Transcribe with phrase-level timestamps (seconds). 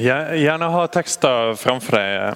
[0.00, 2.34] Gjerne ha tekster framfor deg.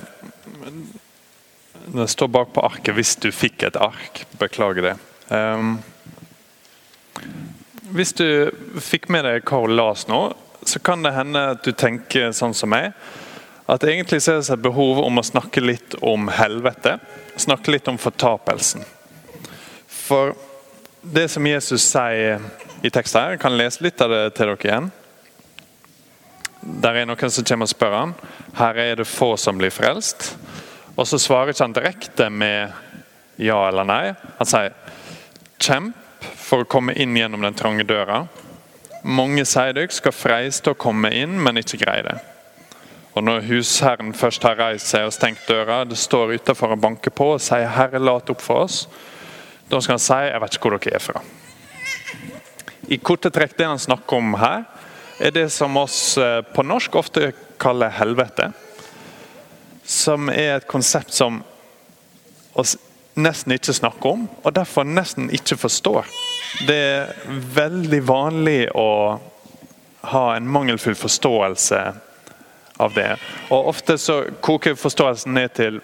[1.94, 4.24] Det står bak på arket hvis du fikk et ark.
[4.40, 4.94] Beklager det.
[5.32, 5.78] Um,
[7.96, 8.50] hvis du
[8.84, 10.22] fikk med deg hva hun las nå,
[10.64, 12.92] så kan det hende at du tenker sånn som meg.
[13.70, 16.98] At egentlig så er det et behov om å snakke litt om helvete.
[17.40, 18.84] Snakke litt om fortapelsen.
[19.88, 20.34] For
[21.00, 22.44] det som Jesus sier
[22.84, 24.92] i teksten her, jeg kan lese litt av det til dere igjen.
[26.64, 28.14] Der er noen som kommer og spør han.
[28.56, 30.30] Her er det få som blir frelst.
[30.96, 32.72] Og så svarer ikke han direkte med
[33.36, 34.14] ja eller nei.
[34.38, 34.72] Han sier
[35.60, 36.00] kjemp
[36.40, 38.22] for å komme inn gjennom den trange døra.
[39.04, 42.16] Mange sier dere skal freiste å komme inn, men ikke greier det.
[43.14, 47.12] Og Når husherren først har reist seg og stengt døra, det står utenfor og banker
[47.14, 48.88] på og sier 'Herre, lat opp for oss',
[49.70, 51.22] da skal han si 'Jeg vet ikke hvor dere er fra'.
[52.88, 54.64] I korte trekk det han snakker om her,
[55.18, 58.50] er det som oss eh, på norsk ofte kaller helvete.
[59.84, 61.42] Som er et konsept som
[62.54, 62.76] oss
[63.14, 66.08] nesten ikke snakker om, og derfor nesten ikke forstår.
[66.66, 67.12] Det er
[67.54, 69.20] veldig vanlig å
[70.10, 71.82] ha en mangelfull forståelse
[72.82, 73.10] av det.
[73.54, 75.78] Og Ofte så koker forståelsen ned til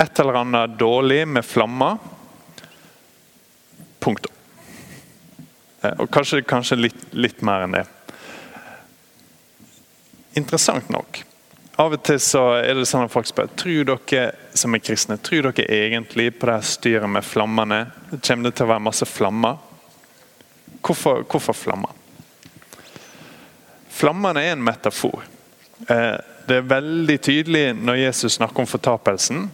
[0.00, 1.98] et eller annet dårlig med flammer.
[4.00, 4.32] Punktum.
[5.82, 7.86] Eh, og kanskje, kanskje litt, litt mer enn det.
[10.36, 11.24] Interessant nok.
[11.76, 14.24] Av og til så er det sånn at folk spør tror dere
[14.56, 17.86] som er kristne, tror dere egentlig på det styret med flammene.
[18.20, 19.56] Kommer det til å være masse flammer?
[20.84, 21.96] Hvorfor, hvorfor flammer?
[23.96, 25.24] Flammene er en metafor.
[25.88, 26.16] Eh,
[26.48, 29.48] det er veldig tydelig når Jesus snakker om fortapelsen,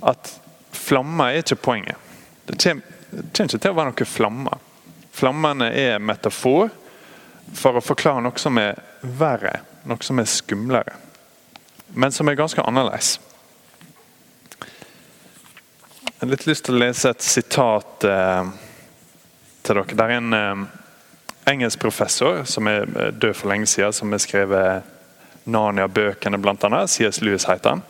[0.00, 0.32] at
[0.72, 2.10] flammer er ikke poenget.
[2.48, 2.96] Det kommer,
[3.36, 4.66] ikke til å være noen flammer.
[5.16, 6.72] Flammene er metafor
[7.56, 10.96] for å forklare noe som er verre noe som er skumlere,
[11.94, 13.16] men som er ganske annerledes.
[16.06, 18.48] Jeg har litt lyst til å lese et sitat eh,
[19.66, 19.96] til dere.
[19.98, 20.62] Det er en eh,
[21.52, 24.94] engelsk professor som er eh, død for lenge siden, som har skrevet
[25.46, 26.80] Narnia-bøkene, bl.a.
[26.88, 27.20] C.S.
[27.20, 27.84] Lewis heter han.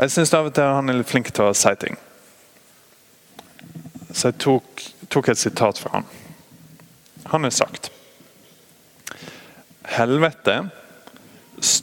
[0.00, 1.96] Jeg syns av og til han er litt flink til å si ting.
[4.10, 6.10] Så jeg tok, tok et sitat fra han.
[7.32, 7.92] Han har sagt
[9.92, 10.56] Helvete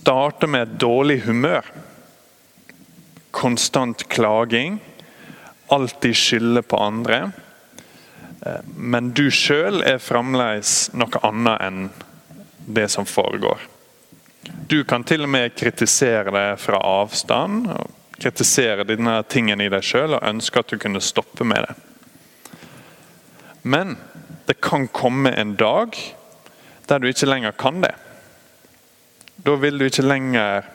[0.01, 1.65] starter med dårlig humør.
[3.31, 4.79] Konstant klaging.
[5.67, 7.31] Alltid skylde på andre.
[8.45, 11.83] Eh, men du sjøl er fremdeles noe annet enn
[12.69, 13.59] det som foregår.
[14.71, 17.69] Du kan til og med kritisere det fra avstand.
[18.19, 21.75] Kritisere denne tingen i deg sjøl og ønske at du kunne stoppe med det.
[23.61, 23.97] Men
[24.47, 25.97] det kan komme en dag
[26.87, 27.93] der du ikke lenger kan det.
[29.43, 30.65] Da vil, du ikke lenger,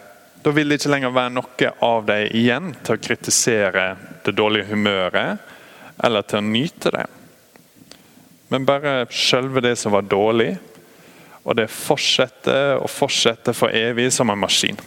[0.41, 3.83] da vil det ikke lenger være noe av deg igjen til å kritisere
[4.25, 5.51] det dårlige humøret
[6.05, 7.05] eller til å nyte det.
[8.49, 10.55] Men bare selve det som var dårlig,
[11.45, 14.81] og det fortsetter og fortsetter for evig som en maskin.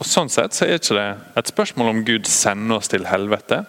[0.00, 3.62] Og Sånn sett så er ikke det et spørsmål om Gud sender oss til helvete.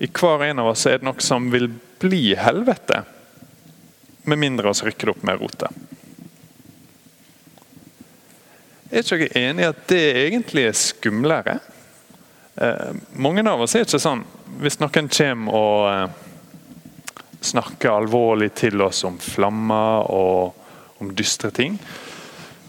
[0.00, 1.68] I hver en av oss er det noe som vil
[2.02, 3.04] bli helvete,
[4.24, 5.91] med mindre oss rykker det opp med rotet.
[8.92, 11.54] Er ikke dere enig i at det egentlig er skumlere?
[12.60, 14.20] Eh, mange av oss er ikke sånn.
[14.60, 16.18] Hvis noen kommer og eh,
[17.40, 21.80] snakker alvorlig til oss om flammer og om dystre ting,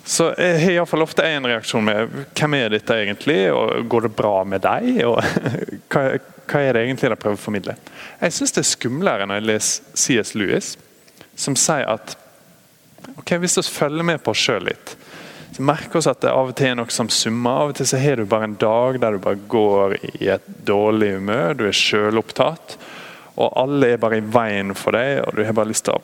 [0.05, 4.15] så jeg har iallfall ofte en reaksjon med hvem er dette egentlig, og går det
[4.15, 5.03] bra med deg?
[5.07, 5.19] og
[5.91, 6.07] hva,
[6.47, 7.75] hva er det egentlig de prøver å formidle?
[8.23, 10.73] Jeg syns det er skumlere når jeg leser CS Lewis,
[11.35, 12.15] som sier at
[13.17, 14.95] ok, hvis vi følger med på oss sjøl litt
[15.61, 17.59] merker oss at det av og til er noe som summer.
[17.61, 20.45] Av og til så har du bare en dag der du bare går i et
[20.65, 21.53] dårlig humør.
[21.59, 22.77] Du er sjølopptatt.
[23.33, 26.03] Og alle er bare i veien for deg, og du har bare lyst til å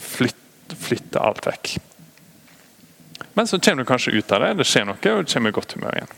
[0.00, 1.76] flytte, flytte alt vekk.
[3.32, 5.56] Men så kommer du kanskje ut av det, det skjer noe, og du kommer i
[5.56, 6.12] godt humør igjen.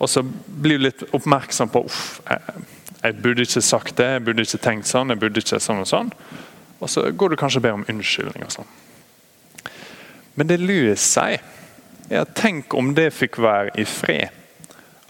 [0.00, 2.66] Og så blir du litt oppmerksom på uff, jeg,
[3.00, 5.88] jeg burde ikke sagt det, jeg burde ikke tenkt sånn, jeg burde ikke sånn og
[5.88, 6.12] sånn.
[6.80, 8.44] Og så går du kanskje og ber om unnskyldning.
[8.44, 8.70] og sånn.
[10.40, 11.42] Men det Louis sier,
[12.08, 14.32] er at tenk om det fikk være i fred,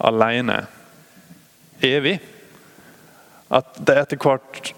[0.02, 0.56] alene,
[1.86, 2.16] evig.
[3.46, 4.72] At det etter hvert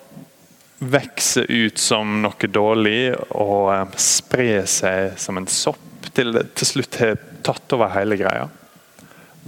[0.93, 6.69] vokser ut som noe dårlig og eh, sprer seg som en sopp til det til
[6.75, 7.17] slutt har
[7.49, 8.45] tatt over hele greia.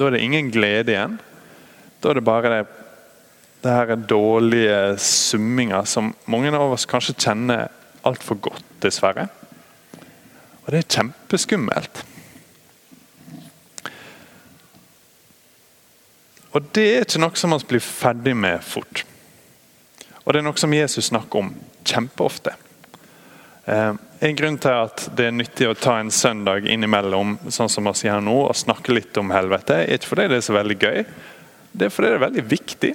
[0.01, 1.21] Da er det ingen glede igjen.
[2.01, 2.65] Da er det bare det,
[3.61, 7.69] det her dårlige summinga som mange av oss kanskje kjenner
[8.09, 9.29] altfor godt, dessverre.
[10.65, 12.05] Og det er kjempeskummelt.
[16.55, 19.03] Og det er ikke noe som man blir ferdig med fort.
[20.25, 21.51] Og det er noe som Jesus snakker om
[21.85, 22.55] kjempeofte.
[23.65, 23.93] Eh,
[24.25, 27.95] en grunn til at det er nyttig å ta en søndag innimellom sånn som vi
[27.99, 31.03] sier nå, og snakke litt om helvete, er ikke fordi det er så veldig gøy.
[31.75, 32.93] Det er fordi det er veldig viktig.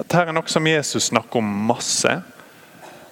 [0.00, 2.14] At her er noe som Jesus snakker om masse.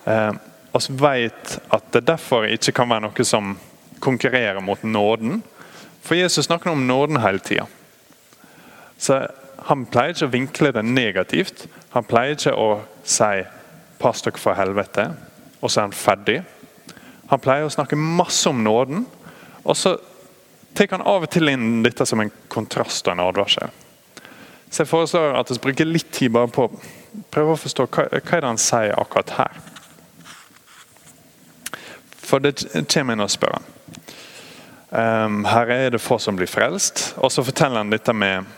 [0.07, 0.33] Eh,
[0.73, 3.53] vi vet at det derfor ikke kan være noe som
[4.03, 5.43] konkurrerer mot nåden.
[6.03, 7.67] For Jesus snakker om nåden hele tida.
[8.99, 9.21] Så
[9.69, 11.67] han pleier ikke å vinkle det negativt.
[11.95, 13.45] Han pleier ikke å si
[13.99, 15.13] 'pass dere for helvete',
[15.61, 16.43] og så er han ferdig.
[17.31, 19.07] Han pleier å snakke masse om nåden,
[19.65, 19.97] og så
[20.75, 23.71] tar han av og til inn dette som en kontrast og en advarsel.
[24.71, 26.81] Så jeg foreslår at vi bruker litt tid bare på å
[27.31, 29.61] prøve å forstå hva, hva er det han sier akkurat her.
[32.33, 33.67] For det kommer inn og spør han.
[34.93, 37.11] Um, her er det få som blir frelst.
[37.21, 38.49] Og så forteller han dette med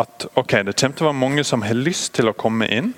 [0.00, 2.94] at ok, det kommer til å være mange som har lyst til å komme inn.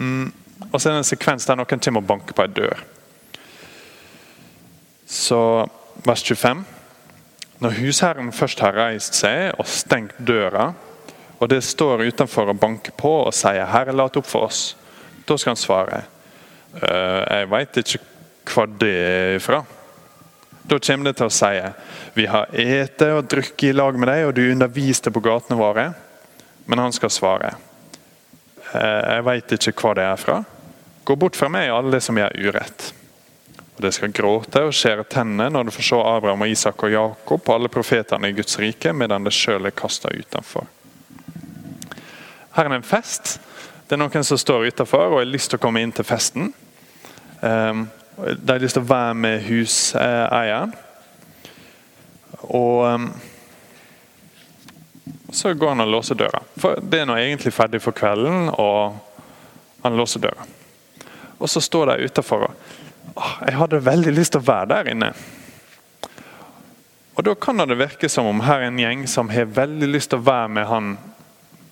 [0.00, 0.30] Mm,
[0.70, 2.80] og så er det en sekvens der noen kommer og banker på ei dør.
[5.12, 5.40] Så
[6.08, 6.62] vers 25.
[7.60, 10.70] Når husherren først har reist seg og stengt døra,
[11.36, 14.76] og det står utenfor og banker på og sier 'Herre, lat opp for oss',
[15.28, 16.02] da skal han svare.
[16.72, 18.11] Uh, 'Jeg veit ikke
[18.48, 19.62] hva det er fra.
[20.62, 21.52] Da kommer det til å si
[22.14, 25.86] vi har ete og drukket i lag med deg, og du underviste på gatene våre.
[26.68, 27.54] Men han skal svare.
[28.72, 30.42] «Eh, jeg veit ikke hva det er fra.
[31.04, 32.92] Gå bort fra meg, alle som gjør urett.
[33.76, 36.92] Og Det skal gråte og skjære tennene når du får se Abraham og Isak og
[36.92, 40.68] Jakob og alle profetene i Guds rike, medan det sjøl er kasta utenfor.
[42.52, 43.38] Her er det en fest.
[43.88, 46.52] Det er noen som står utenfor og har lyst til å komme inn til festen.
[47.40, 50.74] Um, de har lyst til å være med huseieren.
[52.52, 53.06] Og um,
[55.32, 56.42] så går han og låser døra.
[56.60, 58.98] For Det er nå egentlig ferdig for kvelden, og
[59.82, 60.44] han låser døra.
[61.38, 62.54] Og så står de utafor og
[63.46, 65.12] Jeg hadde veldig lyst til å være der inne.
[67.16, 70.12] Og Da kan det virke som om her er en gjeng som har veldig lyst
[70.12, 70.98] til å være med han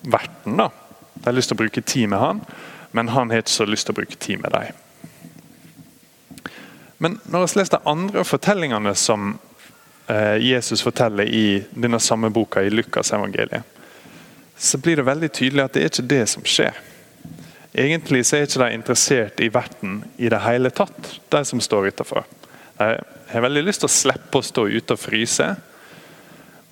[0.01, 0.57] verten.
[0.57, 0.69] da.
[1.15, 2.41] De har lyst til å bruke tid med han,
[2.91, 4.73] men han har ikke så lyst til å bruke tid med dem.
[7.01, 9.31] Men når vi leser de andre fortellingene som
[10.05, 13.65] eh, Jesus forteller i denne samme boka i Lukas evangeliet,
[14.57, 16.77] så blir det veldig tydelig at det er ikke det som skjer.
[17.73, 21.89] Egentlig så er ikke de interessert i verten i det hele tatt, de som står
[21.89, 22.27] utafor.
[22.77, 22.91] De
[23.31, 25.47] har veldig lyst til å slippe å stå ute og fryse.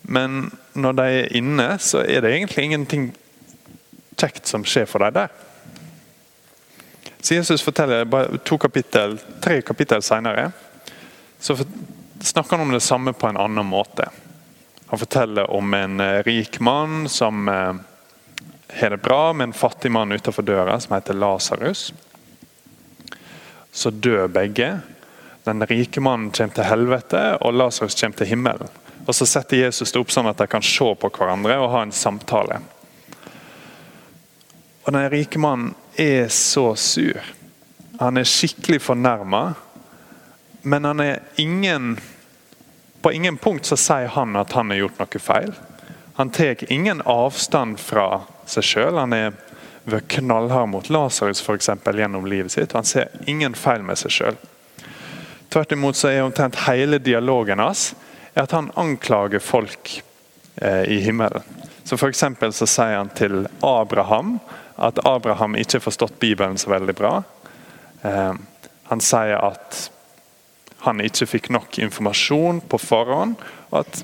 [0.06, 3.10] Men når de er inne, så er det egentlig ingenting
[4.20, 5.34] kjekt som skjer for dem der.
[7.30, 10.52] Så Jesus forteller bare to kapittel, tre kapittel senere
[11.40, 11.58] så
[12.22, 14.08] snakker han om det samme på en annen måte.
[14.88, 17.76] Han forteller om en eh, rik mann som eh,
[18.80, 21.94] har det bra med en fattig mann utenfor døra som heter Lasarus.
[23.72, 24.80] Så dør begge.
[25.44, 28.74] Den rike mannen kommer til helvete, og Lasarus kommer til himmelen.
[29.06, 31.86] Og Så setter Jesus det opp sånn at de kan se på hverandre og ha
[31.86, 32.58] en samtale.
[34.82, 37.20] Og Den rike mannen er så sur.
[38.00, 39.54] Han er skikkelig fornærma.
[40.62, 42.00] Men han er ingen
[43.02, 45.54] På ingen punkt så sier han at han har gjort noe feil.
[46.18, 48.98] Han tar ingen avstand fra seg sjøl.
[49.00, 49.38] Han er
[49.88, 51.40] vært knallhard mot Lasarus
[51.96, 52.76] gjennom livet sitt.
[52.76, 54.42] Han ser ingen feil med seg sjøl.
[55.50, 57.94] Tvert imot så er omtrent hele dialogen hans
[58.36, 60.04] at han anklager folk
[60.62, 61.44] eh, i himmelen.
[61.84, 64.38] Så for så sier han til Abraham
[64.80, 67.14] at Abraham ikke har forstått Bibelen så veldig bra.
[68.02, 68.34] Eh,
[68.90, 69.90] han sier at
[70.86, 73.36] han ikke fikk nok informasjon på forhånd.
[73.70, 74.04] og at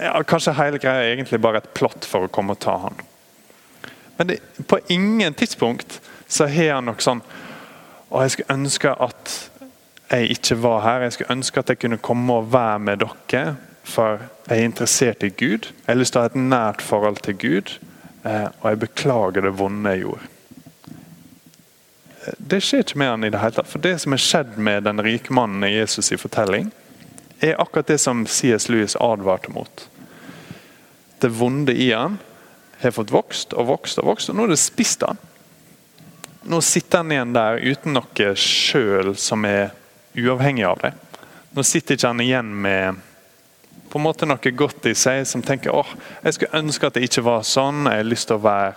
[0.00, 2.96] ja, Kanskje hele greia er egentlig bare et plott for å komme og ta han.
[4.16, 7.22] Men det, på ingen tidspunkt så har han nok sånn
[8.14, 9.30] og Jeg skulle ønske at
[10.12, 11.00] jeg ikke var her.
[11.02, 13.56] Jeg skulle ønske at jeg kunne komme og være med dere.
[13.82, 15.66] For jeg er interessert i Gud.
[15.72, 17.72] Jeg har lyst til å ha et nært forhold til Gud.
[18.24, 20.28] Eh, og jeg beklager det vonde jeg gjorde.
[22.24, 23.68] Eh, det skjer ikke med han i det hele tatt.
[23.68, 26.70] For det som er skjedd med den rike mannen i Jesus' i fortelling,
[27.44, 28.70] er akkurat det som C.S.
[28.72, 29.88] Lewis advarte mot.
[31.20, 32.18] Det vonde i han
[32.80, 35.20] har fått vokst og vokst og vokst, og nå er det spist han.
[36.44, 39.72] Nå sitter han igjen der uten noe sjøl som er
[40.16, 40.92] uavhengig av det.
[41.56, 43.00] Nå sitter ikke han igjen med
[43.90, 47.06] på en måte noe godt i seg, som tenker åh, jeg skulle ønske at det
[47.06, 47.86] ikke var sånn.
[47.86, 48.72] Jeg har lyst til å være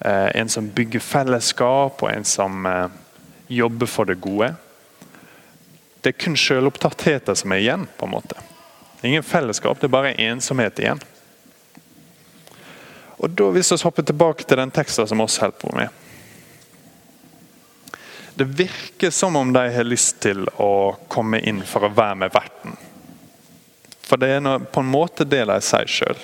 [0.00, 2.86] eh, en som bygger fellesskap, og en som eh,
[3.52, 4.52] jobber for det gode.
[6.02, 7.86] Det er kun selvopptattheter som er igjen.
[7.96, 8.38] på en måte.
[9.02, 11.02] Ingen fellesskap, det er bare ensomhet igjen.
[13.22, 15.88] Og da Hvis vi hopper tilbake til den teksten som oss holder på med
[18.34, 22.32] Det virker som om de har lyst til å komme inn for å være med
[22.34, 22.76] verten.
[24.12, 26.18] For det er på en måte det de sier sjøl.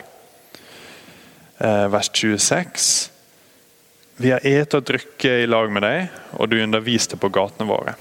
[1.57, 2.88] Eh, vers 26.
[4.21, 7.95] Vi har et og drukket i lag med deg, og du underviste på gatene våre.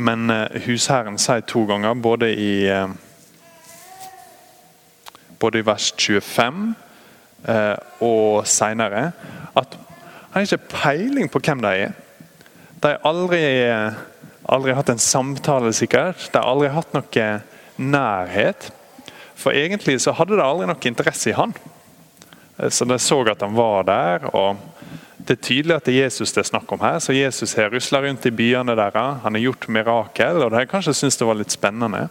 [0.00, 2.88] Men eh, husherren sier to ganger, både i, eh,
[5.36, 6.70] både i vers 25
[8.02, 9.10] og seinere,
[9.52, 11.92] at han har ikke peiling på hvem de er.
[12.80, 13.42] De har aldri,
[14.48, 16.24] aldri hatt en samtale, sikkert.
[16.32, 17.28] De har aldri hatt noe
[17.76, 18.70] nærhet.
[19.36, 21.54] For egentlig så hadde det aldri noe interesse i han.
[22.58, 24.28] Eh, så de så at han var der.
[24.34, 24.56] og
[25.18, 26.98] Det er tydelig at det er Jesus det er snakk om her.
[26.98, 29.22] så Jesus har rusler rundt i byene deres.
[29.22, 32.08] Han har gjort mirakel, og de kanskje syntes det var litt spennende.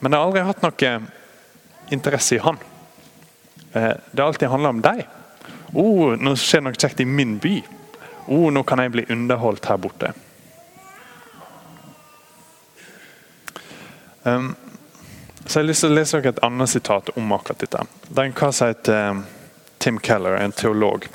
[0.00, 1.00] Men de har aldri hatt noe
[1.90, 2.58] interesse i han.
[3.72, 5.04] Eh, det har alltid handla om deg.
[5.74, 7.60] Oh, nå skjer noe kjekt i min by.
[8.30, 10.12] Oh, nå kan jeg bli underholdt her borte.
[14.22, 14.54] Um,
[15.46, 17.84] så Jeg har lyst til å lese dere et annet sitat om akkurat dette.
[18.08, 19.22] Det er en kar som heter eh,
[19.80, 21.06] Tim Keller, en teolog,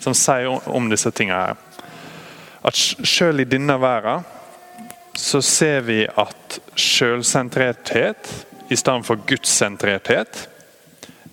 [0.00, 1.82] som sier om disse tingene her.
[2.64, 4.24] At selv i denne verden
[5.18, 8.30] så ser vi at selvsentrerthet
[8.72, 10.46] i stedet for gudssentrerthet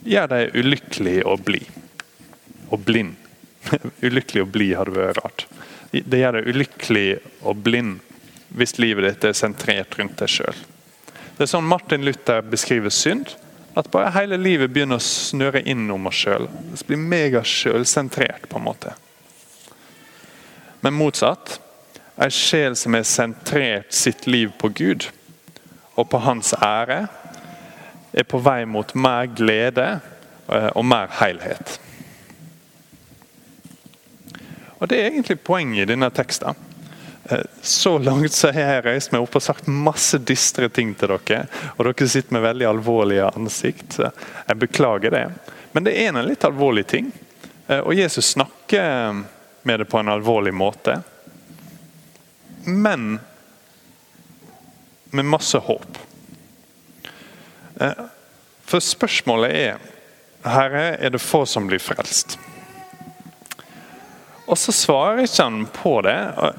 [0.04, 1.62] gjør deg ulykkelig å bli.
[2.70, 3.16] Og blind.
[4.08, 5.46] ulykkelig å bli hadde vært rart.
[5.92, 7.08] Det gjør deg ulykkelig
[7.48, 8.04] og blind
[8.60, 10.62] hvis livet ditt er sentrert rundt deg sjøl.
[11.40, 13.30] Det er sånn Martin Luther beskriver synd.
[13.80, 16.50] At bare hele livet begynner å snøre inn om oss sjøl.
[16.84, 18.92] Blir megasjølsentrert, på en måte.
[20.84, 21.62] Men motsatt.
[22.20, 25.08] Ei sjel som har sentrert sitt liv på Gud
[25.96, 27.06] og på Hans ære,
[28.12, 31.78] er på vei mot mer glede eh, og mer helhet.
[34.80, 36.68] Og Det er egentlig poenget i denne teksten.
[37.30, 41.14] Eh, så langt så har jeg reist meg opp og sagt masse dystre ting til
[41.14, 41.44] dere.
[41.78, 44.00] Og dere sitter med veldig alvorlige ansikt.
[44.00, 45.26] Jeg beklager det.
[45.72, 47.12] Men det er en litt alvorlig ting.
[47.68, 49.22] Eh, og Jesus snakker
[49.62, 51.02] med det på en alvorlig måte.
[52.66, 53.20] Men
[55.12, 55.98] med masse håp.
[57.80, 58.06] Eh,
[58.66, 59.88] for spørsmålet er
[60.46, 62.38] Herre, er det få som blir frelst?
[64.50, 66.16] Og så svarer ikke han på det.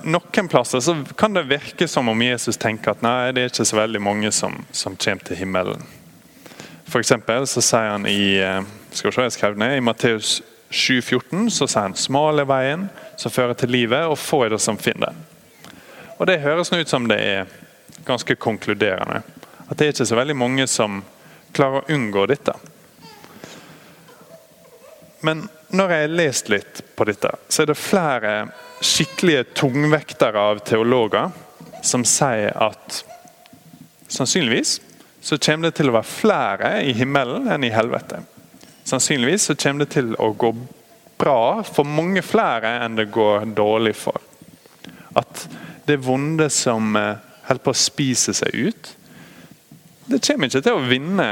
[0.07, 3.67] Noen plasser så kan det virke som om Jesus tenker at nei, det er ikke
[3.67, 5.83] så veldig mange som, som kommer til himmelen.
[6.87, 8.63] For eksempel, så sier han i eh,
[8.95, 10.37] skal vi se, jeg skrev ned, i Matteus
[10.71, 12.87] 7,14 så sier han smal er veien
[13.19, 15.19] som fører til livet, og få er det som finner.
[16.19, 17.55] Og Det høres ut som det er
[18.07, 19.25] ganske konkluderende.
[19.67, 21.03] At det er ikke så veldig mange som
[21.57, 22.55] klarer å unngå dette.
[25.27, 28.35] Men når jeg har lest litt på dette, så er det flere
[28.81, 31.31] skikkelige tungvektere av teologer
[31.87, 33.03] som sier at
[34.11, 34.79] sannsynligvis
[35.21, 38.23] så kommer det til å være flere i himmelen enn i helvete.
[38.89, 40.55] Sannsynligvis så kommer det til å gå
[41.21, 44.17] bra for mange flere enn det går dårlig for.
[45.13, 45.45] At
[45.87, 48.93] det vonde som eh, holder på å spise seg ut,
[50.11, 51.27] det kommer ikke til å vinne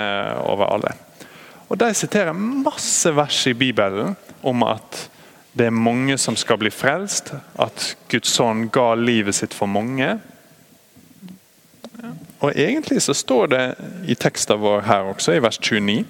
[0.45, 0.95] over alle.
[1.69, 5.09] Og De siterer masse vers i Bibelen om at
[5.59, 7.33] det er mange som skal bli frelst.
[7.59, 10.19] At Guds sønn ga livet sitt for mange.
[12.39, 13.65] Og Egentlig så står det
[14.07, 16.05] i teksten vår her også, i vers 29.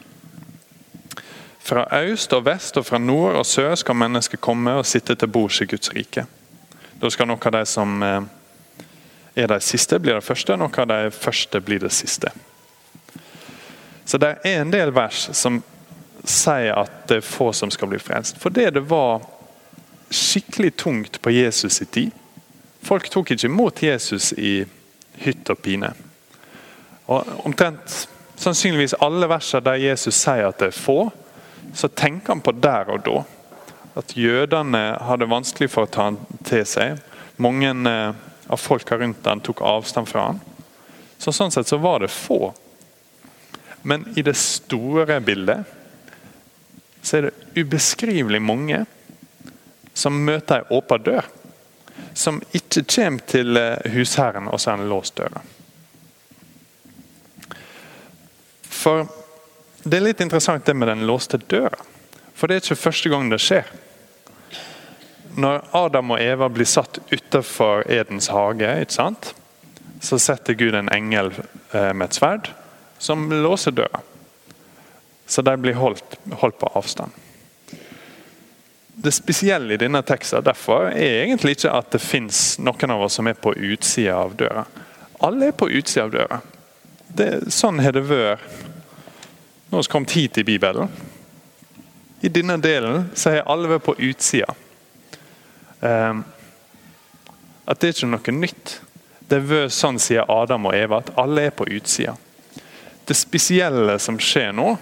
[1.68, 5.28] Fra øst og vest og fra nord og sør skal mennesket komme og sitte til
[5.28, 6.24] bords i Guds rike.
[7.00, 8.22] Da skal noen av de som eh,
[9.36, 12.32] er de siste, bli det første, noen av de første blir det siste.
[14.04, 15.60] Så det er en del vers som
[16.24, 18.38] sier at det er få som skal bli frelst.
[18.40, 19.22] Fordi det var
[20.10, 22.10] skikkelig tungt på Jesus' i tid.
[22.82, 24.62] Folk tok ikke imot Jesus i
[25.22, 25.90] hytt og pine.
[27.08, 28.08] Og omtrent
[28.38, 31.08] sannsynligvis alle versene der Jesus sier at det er få,
[31.74, 33.24] så tenker han på der og da.
[33.98, 37.02] At jødene hadde vanskelig for å ta han til seg.
[37.42, 38.14] Mange eh,
[38.48, 40.40] av folka rundt han tok avstand fra han.
[41.18, 42.52] Så Sånn sett så var det få
[43.82, 45.64] men i det store bildet
[47.08, 48.84] så er det ubeskrivelig mange
[49.96, 51.28] som møter ei åpen dør.
[52.14, 55.40] Som ikke kommer til eh, husherren og så er han låst døra.
[58.68, 59.08] For
[59.82, 61.80] det er litt interessant det med den låste døra.
[62.36, 63.70] For det er ikke første gang det skjer.
[65.38, 71.32] Når Adam og Eva blir satt utenfor Edens hage, så setter Gud en engel
[71.72, 72.52] eh, med et sverd
[73.02, 74.02] som låser døra.
[75.28, 77.12] Så de blir holdt, holdt på avstand.
[78.98, 83.18] Det spesielle i denne teksten derfor er egentlig ikke at det fins noen av oss
[83.20, 84.64] som er på utsida av døra.
[85.22, 86.40] Alle er på utsida av døra.
[87.08, 88.42] Det, sånn har det vært
[89.68, 90.90] når vi kommet hit i Bibelen.
[92.20, 94.54] I denne delen så har alle vært på utsida.
[95.80, 96.24] Um,
[97.68, 98.78] at det er ikke noe nytt.
[99.28, 102.16] Det har vært sånn sier Adam og Eva, at alle er på utsida.
[103.06, 104.72] Det spesielle som skjer nå,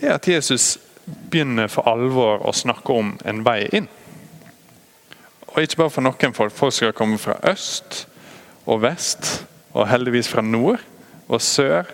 [0.00, 0.78] er at Jesus
[1.30, 3.88] begynner for alvor å snakke om en vei inn.
[5.48, 6.54] Og ikke bare for noen folk.
[6.54, 8.04] Folk skal komme fra øst
[8.68, 10.82] og vest, og heldigvis fra nord
[11.28, 11.88] og sør,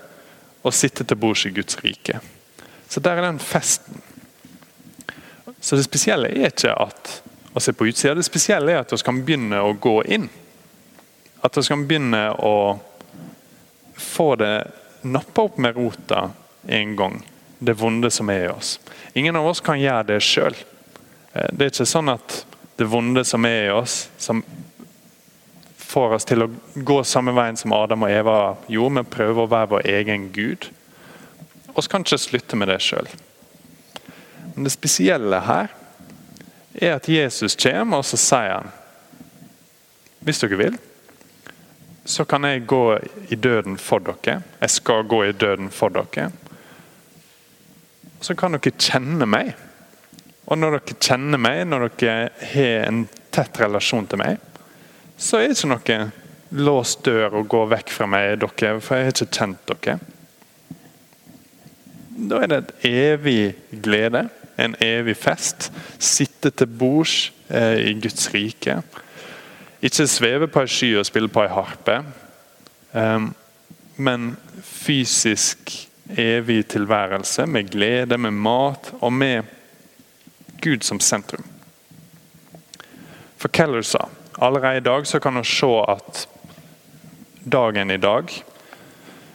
[0.65, 2.19] og sitte til bords i Guds rike.
[2.89, 4.01] Så der er den festen.
[5.61, 7.21] Så det spesielle er ikke at
[7.55, 10.27] å se på utsida, det spesielle er at vi kan begynne å gå inn.
[11.45, 12.57] At vi kan begynne å
[13.95, 14.57] få det
[15.07, 16.27] nappa opp med rota
[16.67, 17.21] en gang
[17.65, 18.79] det vonde som er i oss.
[19.15, 20.57] Ingen av oss kan gjøre det sjøl.
[21.33, 22.45] Eh, det er ikke sånn at
[22.77, 24.43] det vonde som er i oss, som
[25.79, 29.45] får oss til å gå samme veien som Adam og Eva gjorde, med å prøve
[29.45, 30.67] å være vår egen gud.
[31.75, 33.07] Vi kan ikke slutte med det sjøl.
[34.55, 35.71] Men det spesielle her
[36.75, 38.73] er at Jesus kommer, og så sier han
[40.25, 40.77] Hvis dere vil,
[42.05, 44.41] så kan jeg gå i døden for dere.
[44.61, 46.31] Jeg skal gå i døden for dere
[48.25, 49.53] så kan dere kjenne meg.
[50.49, 53.05] Og når dere kjenner meg, når dere har en
[53.35, 54.41] tett relasjon til meg,
[55.21, 59.09] så er det ikke noe låst dør og gå vekk fra meg, dere, for jeg
[59.09, 59.99] har ikke kjent dere.
[62.15, 64.29] Da er det et evig glede,
[64.61, 65.71] en evig fest.
[65.99, 68.79] Sitte til bords eh, i Guds rike.
[69.85, 71.99] Ikke sveve på ei sky og spille på ei harpe,
[72.95, 73.35] um,
[74.01, 74.31] men
[74.65, 75.75] fysisk
[76.11, 79.45] evig tilværelse med glede, med mat og med
[80.63, 81.45] Gud som sentrum.
[83.37, 86.29] For Keller sa allerede i dag så kan du se at
[87.45, 88.45] dagen i dag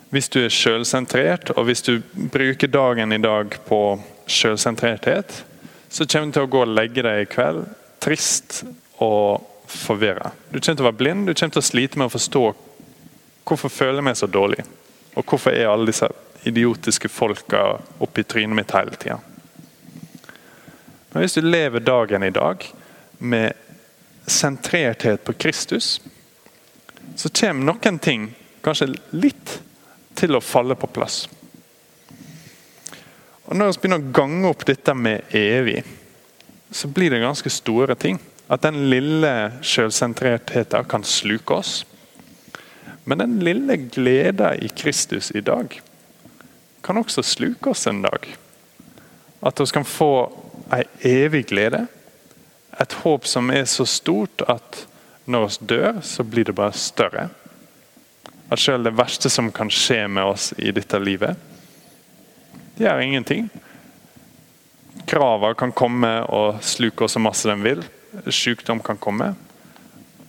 [0.10, 2.02] Hvis du er selvsentrert, og hvis du
[2.34, 5.46] bruker dagen i dag på sjølsentrerthet,
[5.90, 7.60] så kommer du til å gå og legge deg i kveld
[8.02, 8.64] trist
[8.98, 10.32] og forvirra.
[10.50, 12.44] Du kommer til å være blind, du kommer til å slite med å forstå
[13.46, 14.66] hvorfor føler jeg meg så dårlig.
[15.14, 16.10] Og hvorfor er alle disse
[16.50, 17.64] idiotiske folka
[18.04, 19.20] oppi trynet mitt hele tida.
[21.12, 22.66] Men hvis du lever dagen i dag
[23.18, 23.54] med
[24.30, 26.02] sentrerthet på Kristus,
[27.16, 28.30] så kommer noen ting
[28.62, 29.60] kanskje litt
[30.20, 31.24] til å falle på plass.
[33.50, 35.82] Og Når vi begynner å gange opp dette med evig,
[36.70, 38.20] så blir det ganske store ting.
[38.50, 39.32] At den lille
[39.66, 41.80] selvsentrertheten kan sluke oss.
[43.10, 45.80] Men den lille gleden i Kristus i dag
[46.82, 48.28] kan også sluke oss en dag.
[49.42, 50.12] At vi kan få
[50.76, 51.86] ei evig glede.
[52.80, 54.86] Et håp som er så stort at
[55.30, 57.30] når vi dør, så blir det bare større.
[58.50, 61.38] At selv det verste som kan skje med oss i dette livet,
[62.78, 63.50] det gjør ingenting.
[65.10, 67.84] Krava kan komme og sluke oss så masse den vil.
[68.26, 69.34] Sykdom kan komme.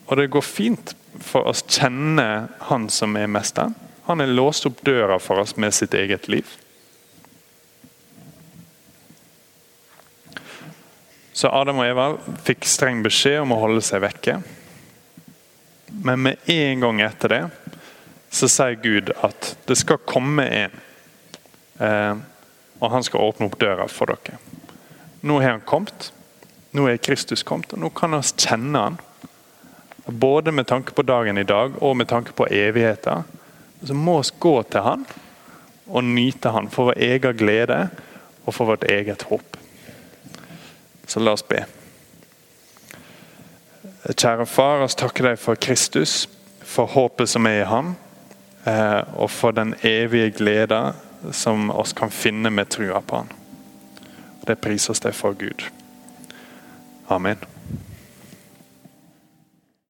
[0.07, 3.75] Og det går fint for oss kjenne Han som er mesteren.
[4.11, 6.47] Han har låst opp døra for oss med sitt eget liv.
[11.33, 12.07] Så Adam og Eva
[12.43, 14.35] fikk streng beskjed om å holde seg vekke.
[16.03, 17.41] Men med en gang etter det
[18.35, 20.75] så sier Gud at det skal komme en.
[21.79, 22.27] Eh,
[22.83, 24.43] og han skal åpne opp døra for dere.
[25.23, 26.11] Nå har han kommet.
[26.75, 28.99] Nå er Kristus kommet, og nå kan vi kjenne han.
[30.11, 33.39] Både med tanke på dagen i dag og med tanke på evigheten
[33.87, 35.05] så må vi gå til Han
[35.87, 37.89] og nyte Han for vår egen glede
[38.47, 39.57] og for vårt eget håp.
[41.07, 41.65] Så la oss be.
[44.11, 46.25] Kjære Far, oss takker deg for Kristus,
[46.65, 47.95] for håpet som er i ham,
[48.67, 50.81] eh, og for den evige glede
[51.33, 53.33] som oss kan finne med trua på han.
[54.47, 55.67] Det priser oss deg for Gud.
[57.11, 57.60] Amen.